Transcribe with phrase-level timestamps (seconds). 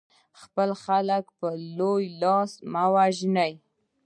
[0.41, 1.47] خپل خلک په
[1.77, 3.53] لوی لاس مه وژنئ.